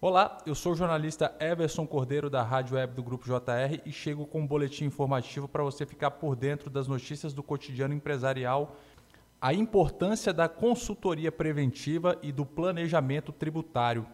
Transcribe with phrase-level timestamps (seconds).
[0.00, 4.28] Olá, eu sou o jornalista Everson Cordeiro da Rádio Web do Grupo JR e chego
[4.28, 8.76] com um boletim informativo para você ficar por dentro das notícias do cotidiano empresarial,
[9.40, 14.06] a importância da consultoria preventiva e do planejamento tributário.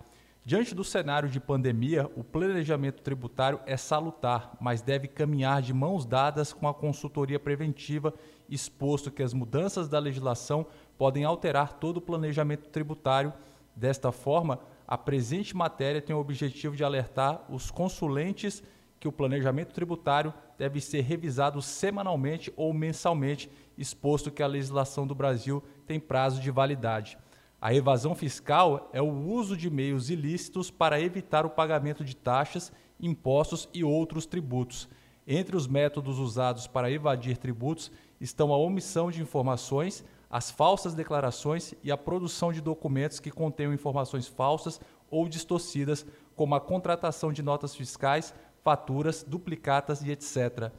[0.42, 6.06] Diante do cenário de pandemia, o planejamento tributário é salutar, mas deve caminhar de mãos
[6.06, 8.14] dadas com a consultoria preventiva,
[8.48, 10.64] exposto que as mudanças da legislação
[10.96, 13.34] podem alterar todo o planejamento tributário.
[13.76, 18.62] Desta forma, a presente matéria tem o objetivo de alertar os consulentes
[19.00, 25.14] que o planejamento tributário deve ser revisado semanalmente ou mensalmente, exposto que a legislação do
[25.14, 27.18] Brasil tem prazo de validade.
[27.60, 32.72] A evasão fiscal é o uso de meios ilícitos para evitar o pagamento de taxas,
[33.00, 34.88] impostos e outros tributos.
[35.26, 37.90] Entre os métodos usados para evadir tributos
[38.20, 40.04] estão a omissão de informações,
[40.34, 46.56] as falsas declarações e a produção de documentos que contenham informações falsas ou distorcidas, como
[46.56, 50.72] a contratação de notas fiscais, faturas, duplicatas e etc.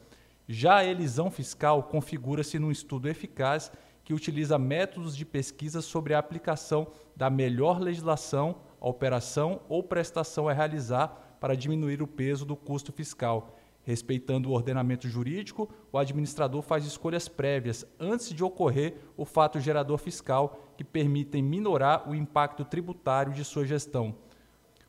[0.46, 3.72] Já a elisão fiscal configura-se num estudo eficaz
[4.04, 10.54] que utiliza métodos de pesquisa sobre a aplicação da melhor legislação, operação ou prestação a
[10.54, 16.88] realizar para diminuir o peso do custo fiscal Respeitando o ordenamento jurídico, o administrador faz
[16.88, 23.32] escolhas prévias antes de ocorrer o fato gerador fiscal que permitem minorar o impacto tributário
[23.32, 24.16] de sua gestão.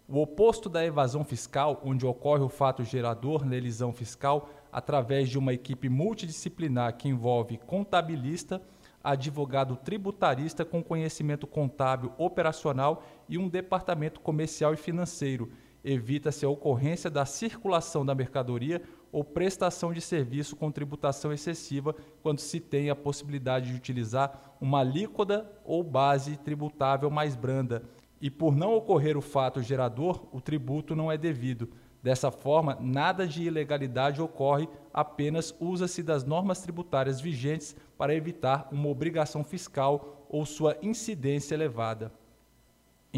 [0.08, 5.38] O oposto da evasão fiscal, onde ocorre o fato gerador na elisão fiscal através de
[5.38, 8.62] uma equipe multidisciplinar que envolve contabilista,
[9.04, 15.52] advogado tributarista com conhecimento contábil operacional e um departamento comercial e financeiro
[15.86, 22.40] evita-se a ocorrência da circulação da mercadoria ou prestação de serviço com tributação excessiva quando
[22.40, 27.84] se tem a possibilidade de utilizar uma alíquota ou base tributável mais branda.
[28.20, 31.70] E por não ocorrer o fato gerador, o tributo não é devido.
[32.02, 38.88] Dessa forma, nada de ilegalidade ocorre, apenas usa-se das normas tributárias vigentes para evitar uma
[38.88, 42.12] obrigação fiscal ou sua incidência elevada.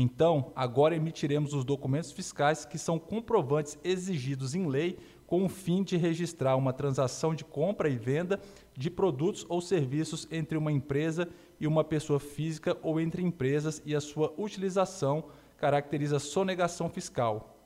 [0.00, 5.82] Então, agora emitiremos os documentos fiscais que são comprovantes exigidos em lei com o fim
[5.82, 8.40] de registrar uma transação de compra e venda
[8.76, 11.28] de produtos ou serviços entre uma empresa
[11.58, 15.24] e uma pessoa física ou entre empresas e a sua utilização
[15.56, 17.56] caracteriza sonegação fiscal.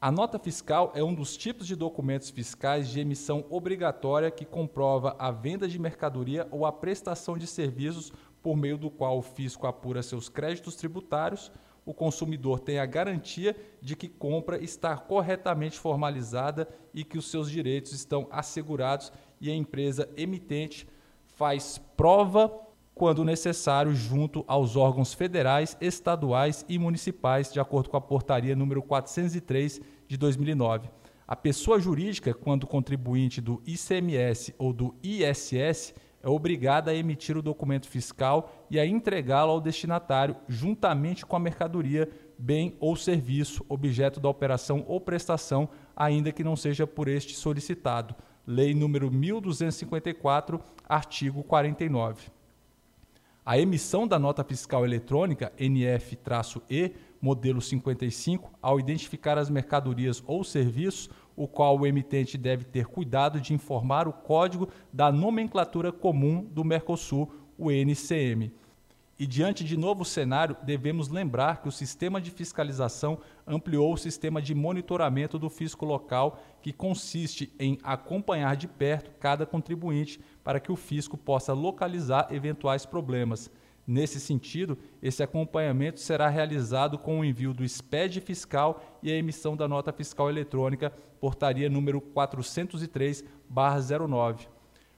[0.00, 5.16] A nota fiscal é um dos tipos de documentos fiscais de emissão obrigatória que comprova
[5.18, 8.12] a venda de mercadoria ou a prestação de serviços
[8.44, 11.50] por meio do qual o fisco apura seus créditos tributários,
[11.84, 17.50] o consumidor tem a garantia de que compra está corretamente formalizada e que os seus
[17.50, 20.86] direitos estão assegurados e a empresa emitente
[21.26, 22.52] faz prova
[22.94, 28.82] quando necessário junto aos órgãos federais, estaduais e municipais, de acordo com a portaria número
[28.82, 30.88] 403 de 2009.
[31.26, 37.42] A pessoa jurídica, quando contribuinte do ICMS ou do ISS, é obrigada a emitir o
[37.42, 42.08] documento fiscal e a entregá-lo ao destinatário juntamente com a mercadoria,
[42.38, 48.14] bem ou serviço, objeto da operação ou prestação, ainda que não seja por este solicitado.
[48.46, 50.58] Lei número 1254,
[50.88, 52.32] artigo 49.
[53.44, 61.10] A emissão da nota fiscal eletrônica NF-E, modelo 55, ao identificar as mercadorias ou serviços
[61.36, 66.64] o qual o emitente deve ter cuidado de informar o código da nomenclatura comum do
[66.64, 68.52] Mercosul, o NCM.
[69.16, 74.42] E diante de novo cenário, devemos lembrar que o sistema de fiscalização ampliou o sistema
[74.42, 80.72] de monitoramento do fisco local, que consiste em acompanhar de perto cada contribuinte para que
[80.72, 83.48] o fisco possa localizar eventuais problemas.
[83.86, 89.54] Nesse sentido, esse acompanhamento será realizado com o envio do SPED fiscal e a emissão
[89.54, 90.90] da nota fiscal eletrônica,
[91.20, 94.48] portaria número 403/09.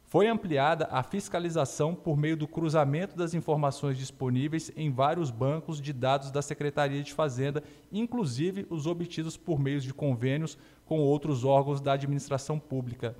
[0.04, 5.92] Foi ampliada a fiscalização por meio do cruzamento das informações disponíveis em vários bancos de
[5.92, 11.80] dados da Secretaria de Fazenda, inclusive os obtidos por meio de convênios com outros órgãos
[11.80, 13.16] da administração pública.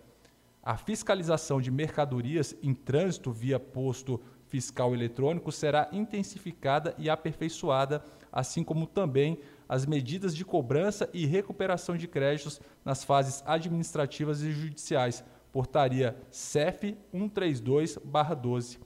[0.62, 8.02] A fiscalização de mercadorias em trânsito via posto fiscal eletrônico será intensificada e aperfeiçoada,
[8.32, 9.38] assim como também
[9.68, 16.96] as medidas de cobrança e recuperação de créditos nas fases administrativas e judiciais, portaria CEF
[17.12, 18.78] 132/12.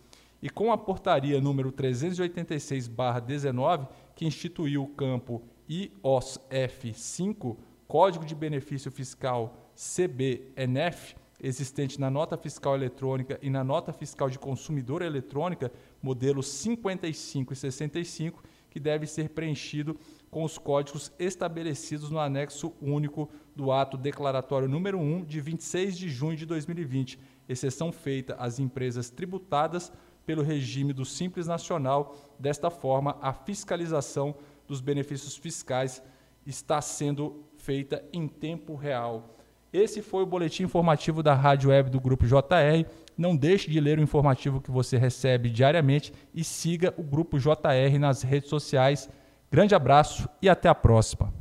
[0.42, 9.54] E com a portaria número 386/19, que instituiu o campo IOSF5, Código de Benefício Fiscal
[9.74, 15.72] CBNF, existente na nota fiscal eletrônica e na nota fiscal de consumidor eletrônica,
[16.02, 19.98] modelos 55 e 65, que deve ser preenchido
[20.30, 26.08] com os códigos estabelecidos no anexo único do ato declaratório número 1 de 26 de
[26.08, 29.92] junho de 2020, exceção feita às empresas tributadas
[30.24, 32.14] pelo regime do Simples Nacional.
[32.38, 34.36] Desta forma, a fiscalização
[34.68, 36.00] dos benefícios fiscais
[36.46, 39.36] está sendo feita em tempo real.
[39.72, 42.84] Esse foi o boletim informativo da Rádio Web do Grupo JR.
[43.16, 47.98] Não deixe de ler o informativo que você recebe diariamente e siga o Grupo JR
[47.98, 49.08] nas redes sociais.
[49.50, 51.32] Grande abraço e até a próxima.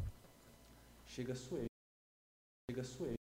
[1.08, 1.34] Chega
[2.70, 3.19] Chega